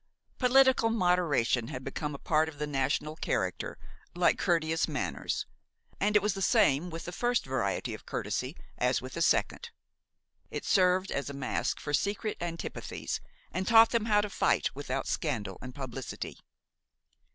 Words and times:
Political 0.39 0.89
moderation 0.89 1.67
had 1.67 1.83
become 1.83 2.15
a 2.15 2.17
part 2.17 2.49
of 2.49 2.57
the 2.57 2.65
national 2.65 3.15
character, 3.17 3.77
like 4.15 4.39
courteous 4.39 4.87
manners, 4.87 5.45
and 5.99 6.15
it 6.15 6.23
was 6.23 6.33
the 6.33 6.41
same 6.41 6.89
with 6.89 7.05
the 7.05 7.11
first 7.11 7.45
variety 7.45 7.93
of 7.93 8.07
courtesy 8.07 8.57
as 8.79 8.99
with 8.99 9.13
the 9.13 9.21
second: 9.21 9.69
it 10.49 10.65
served 10.65 11.11
as 11.11 11.29
a 11.29 11.35
mask 11.35 11.79
for 11.79 11.93
secret 11.93 12.35
antipathies, 12.41 13.21
and 13.51 13.67
taught 13.67 13.91
them 13.91 14.05
how 14.05 14.21
to 14.21 14.29
fight 14.31 14.71
without 14.73 15.05
scandal 15.05 15.59
and 15.61 15.75
publicity. 15.75 16.39